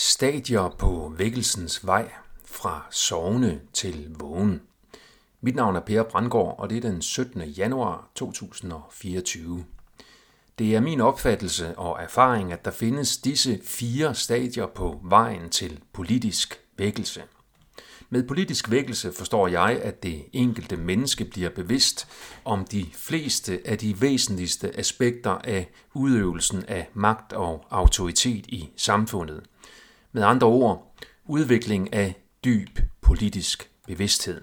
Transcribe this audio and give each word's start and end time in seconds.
Stadier 0.00 0.74
på 0.78 1.12
vækkelsens 1.16 1.86
vej 1.86 2.10
fra 2.44 2.86
sovende 2.90 3.60
til 3.72 4.14
vågen. 4.18 4.62
Mit 5.40 5.54
navn 5.54 5.76
er 5.76 5.80
Per 5.80 6.02
Brandgaard, 6.02 6.54
og 6.58 6.70
det 6.70 6.76
er 6.76 6.90
den 6.90 7.02
17. 7.02 7.42
januar 7.42 8.10
2024. 8.14 9.64
Det 10.58 10.74
er 10.74 10.80
min 10.80 11.00
opfattelse 11.00 11.78
og 11.78 12.02
erfaring, 12.02 12.52
at 12.52 12.64
der 12.64 12.70
findes 12.70 13.18
disse 13.18 13.60
fire 13.64 14.14
stadier 14.14 14.66
på 14.66 15.00
vejen 15.02 15.50
til 15.50 15.80
politisk 15.92 16.60
vækkelse. 16.76 17.22
Med 18.10 18.28
politisk 18.28 18.70
vækkelse 18.70 19.12
forstår 19.12 19.48
jeg, 19.48 19.80
at 19.82 20.02
det 20.02 20.24
enkelte 20.32 20.76
menneske 20.76 21.24
bliver 21.24 21.50
bevidst 21.50 22.08
om 22.44 22.64
de 22.64 22.86
fleste 22.94 23.60
af 23.64 23.78
de 23.78 24.00
væsentligste 24.00 24.78
aspekter 24.78 25.38
af 25.44 25.70
udøvelsen 25.94 26.64
af 26.68 26.88
magt 26.94 27.32
og 27.32 27.66
autoritet 27.70 28.46
i 28.46 28.70
samfundet– 28.76 29.42
med 30.12 30.22
andre 30.22 30.46
ord, 30.46 30.94
udvikling 31.26 31.92
af 31.92 32.14
dyb 32.44 32.78
politisk 33.00 33.70
bevidsthed. 33.86 34.40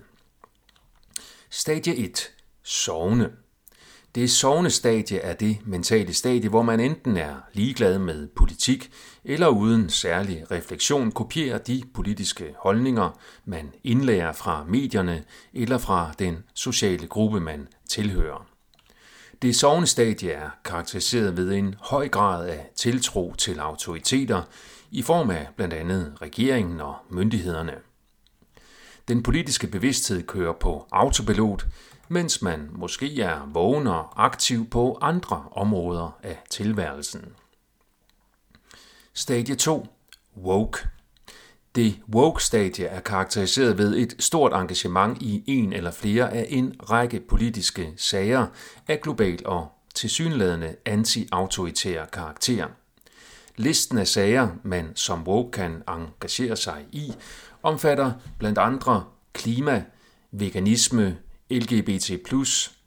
Stadie 1.50 1.96
1. 1.96 2.32
Sovne. 2.64 3.32
Det 4.16 4.32
sovne 4.32 4.70
stadie 4.70 5.20
er 5.20 5.34
det 5.34 5.58
mentale 5.66 6.14
stadie, 6.14 6.50
hvor 6.50 6.62
man 6.62 6.80
enten 6.80 7.18
er 7.18 7.36
ligeglad 7.54 8.00
med 8.00 8.28
politik, 8.28 8.92
eller 9.24 9.48
uden 9.48 9.90
særlig 9.90 10.52
refleksion 10.52 11.12
kopierer 11.12 11.58
de 11.58 11.84
politiske 11.94 12.56
holdninger, 12.58 13.20
man 13.46 13.74
indlærer 13.84 14.32
fra 14.32 14.64
medierne 14.64 15.24
eller 15.54 15.78
fra 15.78 16.12
den 16.20 16.44
sociale 16.54 17.08
gruppe, 17.08 17.40
man 17.40 17.68
tilhører. 17.90 18.48
Det 19.42 19.56
sovende 19.56 19.88
stadie 19.88 20.32
er 20.32 20.50
karakteriseret 20.66 21.38
ved 21.38 21.52
en 21.54 21.76
høj 21.80 22.08
grad 22.08 22.48
af 22.48 22.70
tiltro 22.76 23.34
til 23.38 23.60
autoriteter, 23.60 24.42
i 24.96 25.02
form 25.02 25.30
af 25.30 25.48
blandt 25.56 25.74
andet 25.74 26.14
regeringen 26.22 26.82
og 26.82 26.96
myndighederne. 27.10 27.74
Den 29.08 29.24
politiske 29.24 29.68
bevidsthed 29.68 30.24
kører 30.24 30.54
på 30.54 30.88
autopilot, 30.92 31.68
mens 32.08 32.42
man 32.42 32.70
måske 32.72 33.22
er 33.22 33.50
vågen 33.54 33.88
og 33.88 34.26
aktiv 34.26 34.70
på 34.70 34.98
andre 35.02 35.46
områder 35.52 36.20
af 36.24 36.44
tilværelsen. 36.50 37.26
Stadie 39.14 39.56
2. 39.56 39.88
Woke. 40.38 40.88
Det 41.76 42.00
woke-stadie 42.14 42.86
er 42.86 43.00
karakteriseret 43.00 43.78
ved 43.78 43.98
et 43.98 44.16
stort 44.20 44.54
engagement 44.54 45.22
i 45.22 45.44
en 45.48 45.74
eller 45.74 45.92
flere 45.92 46.34
af 46.34 46.48
en 46.50 46.76
række 46.90 47.20
politiske 47.20 47.94
sager 47.98 48.48
af 48.88 49.02
global 49.02 49.40
og 49.46 49.68
tilsyneladende 49.96 50.76
anti-autoritær 50.86 52.06
karakter– 52.06 52.68
Listen 53.58 53.98
af 53.98 54.08
sager, 54.08 54.48
man 54.64 54.92
som 54.96 55.28
woke 55.28 55.52
kan 55.52 55.84
engagere 55.88 56.56
sig 56.56 56.86
i, 56.92 57.14
omfatter 57.64 58.12
blandt 58.40 58.58
andre 58.58 59.04
klima, 59.34 59.84
veganisme, 60.32 61.18
LGBT+, 61.50 62.12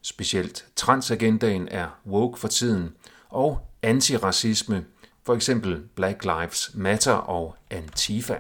specielt 0.03 0.65
transagendaen 0.77 1.69
er 1.71 1.89
woke 2.07 2.39
for 2.39 2.49
tiden, 2.49 2.95
og 3.29 3.61
antiracisme, 3.83 4.85
for 5.27 5.35
eksempel 5.35 5.83
Black 5.95 6.25
Lives 6.25 6.71
Matter 6.75 7.13
og 7.13 7.57
Antifa. 7.71 8.37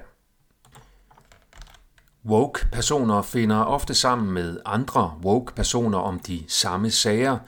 Woke-personer 2.24 3.22
finder 3.22 3.56
ofte 3.56 3.94
sammen 3.94 4.30
med 4.30 4.60
andre 4.64 5.18
woke-personer 5.24 5.98
om 5.98 6.20
de 6.20 6.44
samme 6.48 6.90
sager, 6.90 7.38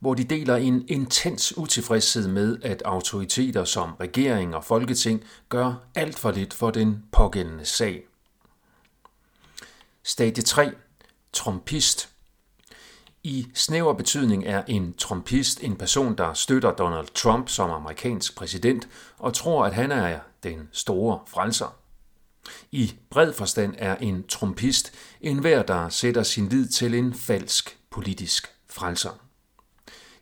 hvor 0.00 0.14
de 0.14 0.24
deler 0.24 0.56
en 0.56 0.84
intens 0.88 1.58
utilfredshed 1.58 2.28
med, 2.28 2.58
at 2.62 2.82
autoriteter 2.82 3.64
som 3.64 3.94
regering 4.00 4.54
og 4.54 4.64
folketing 4.64 5.24
gør 5.48 5.74
alt 5.94 6.18
for 6.18 6.30
lidt 6.30 6.54
for 6.54 6.70
den 6.70 7.04
pågældende 7.12 7.64
sag. 7.64 8.04
Stadie 10.02 10.42
3. 10.42 10.72
Trumpist. 11.32 12.08
I 13.22 13.46
snæver 13.54 13.92
betydning 13.92 14.44
er 14.46 14.62
en 14.68 14.94
trumpist 14.94 15.62
en 15.62 15.76
person, 15.76 16.16
der 16.18 16.34
støtter 16.34 16.72
Donald 16.72 17.08
Trump 17.14 17.48
som 17.48 17.70
amerikansk 17.70 18.36
præsident 18.36 18.88
og 19.18 19.34
tror, 19.34 19.64
at 19.64 19.74
han 19.74 19.92
er 19.92 20.18
den 20.42 20.68
store 20.72 21.20
frelser. 21.26 21.76
I 22.70 22.94
bred 23.10 23.32
forstand 23.32 23.74
er 23.78 23.96
en 23.96 24.26
trumpist 24.26 24.92
enhver, 25.20 25.62
der 25.62 25.88
sætter 25.88 26.22
sin 26.22 26.48
lid 26.48 26.68
til 26.68 26.94
en 26.94 27.14
falsk 27.14 27.78
politisk 27.90 28.54
frelser. 28.68 29.29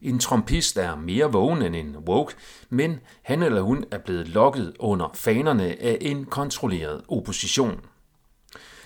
En 0.02 0.18
trompist 0.18 0.76
er 0.76 0.96
mere 0.96 1.32
vågen 1.32 1.62
end 1.62 1.76
en 1.76 1.96
woke, 1.96 2.34
men 2.68 3.00
han 3.22 3.42
eller 3.42 3.60
hun 3.60 3.84
er 3.90 3.98
blevet 3.98 4.28
lokket 4.28 4.76
under 4.78 5.10
fanerne 5.14 5.82
af 5.82 5.98
en 6.00 6.24
kontrolleret 6.24 7.02
opposition. 7.08 7.80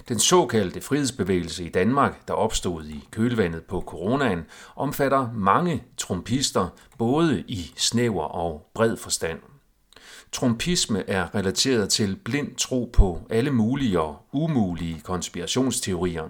Den 0.09 0.19
såkaldte 0.19 0.81
frihedsbevægelse 0.81 1.65
i 1.65 1.69
Danmark, 1.69 2.29
der 2.29 2.35
opstod 2.35 2.85
i 2.85 3.05
kølvandet 3.11 3.65
på 3.65 3.81
coronaen, 3.81 4.45
omfatter 4.77 5.33
mange 5.33 5.85
trompister 5.97 6.69
både 6.99 7.45
i 7.49 7.73
snæver 7.77 8.25
og 8.25 8.71
bred 8.75 8.97
forstand. 8.97 9.39
Trumpisme 10.33 11.11
er 11.11 11.35
relateret 11.35 11.89
til 11.89 12.17
blind 12.25 12.57
tro 12.57 12.91
på 12.93 13.21
alle 13.31 13.51
mulige 13.51 14.01
og 14.01 14.17
umulige 14.33 15.01
konspirationsteorier. 15.01 16.29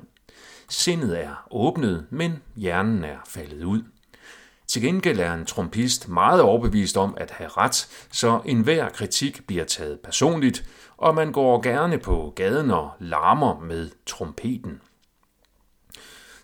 Sindet 0.69 1.25
er 1.25 1.47
åbnet, 1.51 2.07
men 2.11 2.43
hjernen 2.57 3.05
er 3.05 3.17
faldet 3.27 3.65
ud. 3.65 3.83
Til 4.73 4.83
gengæld 4.83 5.21
er 5.21 5.35
en 5.35 5.47
trompist 5.47 6.09
meget 6.09 6.41
overbevist 6.43 6.97
om 6.97 7.15
at 7.17 7.31
have 7.31 7.49
ret, 7.49 8.07
så 8.13 8.41
enhver 8.45 8.89
kritik 8.89 9.47
bliver 9.47 9.65
taget 9.65 10.01
personligt, 10.01 10.65
og 10.97 11.15
man 11.15 11.33
går 11.33 11.63
gerne 11.63 11.99
på 11.99 12.33
gaden 12.37 12.71
og 12.71 12.91
larmer 12.99 13.61
med 13.61 13.91
trompeten. 14.07 14.81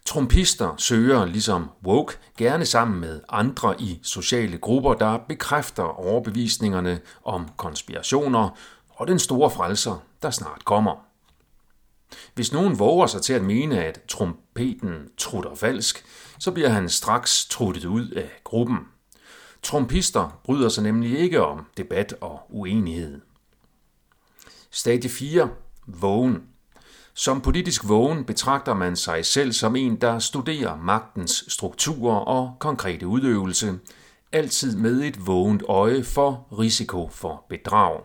Trompister 0.04 0.74
søger, 0.76 1.24
ligesom 1.24 1.70
woke, 1.84 2.18
gerne 2.38 2.66
sammen 2.66 3.00
med 3.00 3.20
andre 3.28 3.80
i 3.80 4.00
sociale 4.02 4.58
grupper, 4.58 4.94
der 4.94 5.18
bekræfter 5.28 5.82
overbevisningerne 5.82 7.00
om 7.24 7.48
konspirationer 7.56 8.58
og 8.88 9.08
den 9.08 9.18
store 9.18 9.50
frelser, 9.50 10.02
der 10.22 10.30
snart 10.30 10.64
kommer. 10.64 11.04
Hvis 12.34 12.52
nogen 12.52 12.78
våger 12.78 13.06
sig 13.06 13.22
til 13.22 13.32
at 13.32 13.42
mene, 13.42 13.84
at 13.84 14.00
trompeten 14.08 15.08
trutter 15.18 15.54
falsk, 15.54 16.04
så 16.38 16.50
bliver 16.50 16.68
han 16.68 16.88
straks 16.88 17.46
truttet 17.46 17.84
ud 17.84 18.10
af 18.10 18.30
gruppen. 18.44 18.78
Trumpister 19.62 20.40
bryder 20.44 20.68
sig 20.68 20.82
nemlig 20.82 21.18
ikke 21.18 21.44
om 21.44 21.66
debat 21.76 22.14
og 22.20 22.40
uenighed. 22.48 23.20
Stadie 24.70 25.10
4. 25.10 25.50
Vågen. 25.86 26.42
Som 27.14 27.40
politisk 27.40 27.88
vågen 27.88 28.24
betragter 28.24 28.74
man 28.74 28.96
sig 28.96 29.26
selv 29.26 29.52
som 29.52 29.76
en, 29.76 29.96
der 29.96 30.18
studerer 30.18 30.76
magtens 30.76 31.44
strukturer 31.48 32.16
og 32.16 32.56
konkrete 32.58 33.06
udøvelse, 33.06 33.78
altid 34.32 34.76
med 34.76 35.00
et 35.02 35.26
vågent 35.26 35.62
øje 35.68 36.04
for 36.04 36.46
risiko 36.58 37.08
for 37.08 37.44
bedrag. 37.48 38.00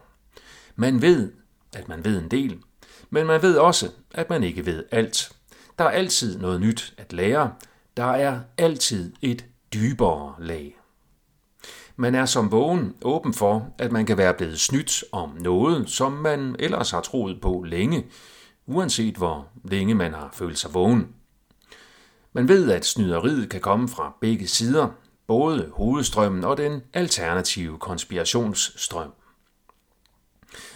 Man 0.76 1.02
ved, 1.02 1.32
at 1.74 1.88
man 1.90 2.06
ved 2.06 2.22
en 2.24 2.32
del, 2.32 2.60
men 3.10 3.28
man 3.28 3.42
ved 3.42 3.58
også, 3.58 3.90
at 4.12 4.30
man 4.30 4.44
ikke 4.44 4.66
ved 4.66 4.84
alt. 4.92 5.32
Der 5.78 5.84
er 5.84 5.90
altid 5.90 6.40
noget 6.40 6.62
nyt 6.62 6.94
at 6.98 7.14
lære, 7.14 7.52
der 7.98 8.06
er 8.12 8.40
altid 8.58 9.14
et 9.22 9.46
dybere 9.74 10.36
lag. 10.40 10.80
Man 11.96 12.16
er 12.16 12.26
som 12.26 12.52
vågen 12.52 12.96
åben 13.02 13.34
for, 13.34 13.74
at 13.78 13.92
man 13.92 14.06
kan 14.06 14.18
være 14.18 14.34
blevet 14.34 14.60
snydt 14.60 15.04
om 15.12 15.30
noget, 15.40 15.90
som 15.90 16.12
man 16.12 16.56
ellers 16.60 16.92
har 16.92 17.02
troet 17.02 17.42
på 17.42 17.64
længe, 17.68 18.06
uanset 18.66 19.16
hvor 19.16 19.48
længe 19.64 19.96
man 19.96 20.14
har 20.14 20.30
følt 20.34 20.60
sig 20.60 20.74
vågen. 20.74 21.08
Man 22.34 22.48
ved, 22.48 22.72
at 22.72 22.86
snyderiet 22.86 23.50
kan 23.50 23.62
komme 23.62 23.90
fra 23.90 24.14
begge 24.22 24.48
sider, 24.48 24.88
både 25.28 25.72
hovedstrømmen 25.74 26.44
og 26.44 26.58
den 26.58 26.82
alternative 26.94 27.80
konspirationsstrøm. 27.80 29.12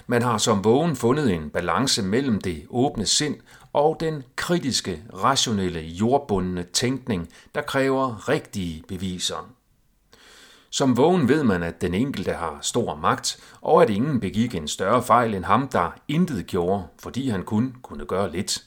Man 0.08 0.22
har 0.22 0.38
som 0.38 0.64
vågen 0.64 0.96
fundet 0.96 1.34
en 1.34 1.50
balance 1.50 2.04
mellem 2.04 2.42
det 2.42 2.66
åbne 2.70 3.06
sind 3.06 3.36
og 3.74 3.98
den 4.00 4.24
kritiske, 4.36 5.04
rationelle, 5.14 5.80
jordbundne 5.80 6.64
tænkning, 6.64 7.30
der 7.56 7.62
kræver 7.62 8.30
rigtige 8.30 8.84
beviser. 8.88 9.50
Som 10.70 10.98
vågen 10.98 11.30
ved 11.30 11.44
man, 11.44 11.64
at 11.64 11.82
den 11.82 11.94
enkelte 11.94 12.34
har 12.34 12.60
stor 12.62 12.96
magt, 12.96 13.40
og 13.62 13.84
at 13.84 13.90
ingen 13.90 14.20
begik 14.20 14.56
en 14.56 14.68
større 14.68 15.04
fejl 15.04 15.34
end 15.34 15.46
ham, 15.46 15.68
der 15.68 15.92
intet 16.08 16.48
gjorde, 16.48 16.84
fordi 17.00 17.30
han 17.30 17.44
kun 17.44 17.76
kunne 17.82 18.06
gøre 18.06 18.32
lidt. 18.32 18.64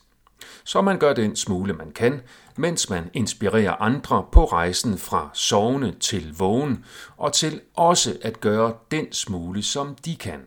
Så 0.64 0.80
man 0.82 0.98
gør 0.98 1.12
den 1.12 1.36
smule, 1.36 1.72
man 1.72 1.92
kan, 1.92 2.20
mens 2.56 2.90
man 2.90 3.10
inspirerer 3.14 3.82
andre 3.82 4.26
på 4.32 4.44
rejsen 4.44 4.98
fra 4.98 5.30
sovende 5.34 5.94
til 6.00 6.34
vågen, 6.38 6.84
og 7.16 7.32
til 7.32 7.60
også 7.74 8.18
at 8.22 8.40
gøre 8.40 8.74
den 8.90 9.12
smule, 9.12 9.62
som 9.62 9.94
de 9.94 10.16
kan. 10.16 10.40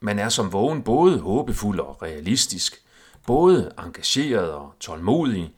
Man 0.00 0.18
er 0.18 0.28
som 0.28 0.52
vågen 0.52 0.82
både 0.82 1.18
håbefuld 1.18 1.80
og 1.80 2.02
realistisk, 2.02 2.82
både 3.26 3.72
engageret 3.78 4.52
og 4.52 4.72
tålmodig, 4.80 5.54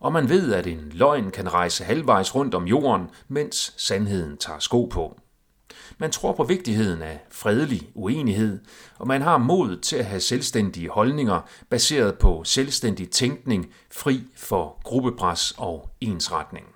og 0.00 0.12
man 0.12 0.28
ved, 0.28 0.52
at 0.52 0.66
en 0.66 0.90
løgn 0.92 1.30
kan 1.30 1.52
rejse 1.52 1.84
halvvejs 1.84 2.34
rundt 2.34 2.54
om 2.54 2.66
jorden, 2.66 3.10
mens 3.28 3.74
sandheden 3.76 4.36
tager 4.36 4.58
sko 4.58 4.84
på. 4.84 5.20
Man 5.98 6.10
tror 6.10 6.32
på 6.32 6.44
vigtigheden 6.44 7.02
af 7.02 7.20
fredelig 7.30 7.88
uenighed, 7.94 8.60
og 8.98 9.06
man 9.06 9.22
har 9.22 9.38
mod 9.38 9.76
til 9.76 9.96
at 9.96 10.04
have 10.04 10.20
selvstændige 10.20 10.88
holdninger 10.88 11.40
baseret 11.70 12.18
på 12.18 12.44
selvstændig 12.44 13.10
tænkning, 13.10 13.72
fri 13.92 14.20
for 14.36 14.80
gruppepres 14.82 15.54
og 15.58 15.90
ensretning. 16.00 16.73